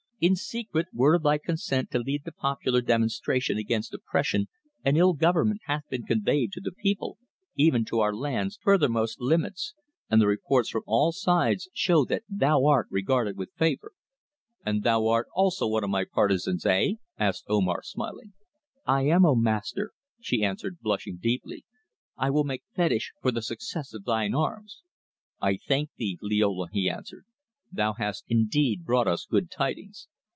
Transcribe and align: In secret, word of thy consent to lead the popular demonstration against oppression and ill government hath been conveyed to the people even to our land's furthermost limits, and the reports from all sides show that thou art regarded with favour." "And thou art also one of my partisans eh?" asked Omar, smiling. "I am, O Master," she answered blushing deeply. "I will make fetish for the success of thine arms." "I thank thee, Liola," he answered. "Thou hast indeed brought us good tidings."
In 0.23 0.35
secret, 0.35 0.85
word 0.93 1.15
of 1.15 1.23
thy 1.23 1.39
consent 1.39 1.89
to 1.89 1.97
lead 1.97 2.25
the 2.25 2.31
popular 2.31 2.81
demonstration 2.83 3.57
against 3.57 3.91
oppression 3.91 4.49
and 4.85 4.95
ill 4.95 5.13
government 5.13 5.61
hath 5.65 5.89
been 5.89 6.03
conveyed 6.05 6.51
to 6.51 6.61
the 6.61 6.71
people 6.71 7.17
even 7.55 7.85
to 7.85 8.01
our 8.01 8.13
land's 8.13 8.59
furthermost 8.61 9.19
limits, 9.19 9.73
and 10.11 10.21
the 10.21 10.27
reports 10.27 10.69
from 10.69 10.83
all 10.85 11.11
sides 11.11 11.69
show 11.73 12.05
that 12.05 12.21
thou 12.29 12.67
art 12.67 12.85
regarded 12.91 13.35
with 13.35 13.49
favour." 13.57 13.93
"And 14.63 14.83
thou 14.83 15.07
art 15.07 15.25
also 15.33 15.67
one 15.67 15.83
of 15.83 15.89
my 15.89 16.05
partisans 16.05 16.67
eh?" 16.67 16.97
asked 17.17 17.45
Omar, 17.47 17.81
smiling. 17.81 18.33
"I 18.85 19.07
am, 19.07 19.25
O 19.25 19.33
Master," 19.33 19.89
she 20.19 20.43
answered 20.43 20.77
blushing 20.81 21.17
deeply. 21.17 21.65
"I 22.15 22.29
will 22.29 22.43
make 22.43 22.61
fetish 22.75 23.11
for 23.23 23.31
the 23.31 23.41
success 23.41 23.91
of 23.95 24.03
thine 24.05 24.35
arms." 24.35 24.83
"I 25.41 25.57
thank 25.57 25.89
thee, 25.97 26.19
Liola," 26.21 26.67
he 26.71 26.87
answered. 26.91 27.25
"Thou 27.73 27.93
hast 27.93 28.25
indeed 28.27 28.83
brought 28.83 29.07
us 29.07 29.25
good 29.25 29.49
tidings." 29.49 30.09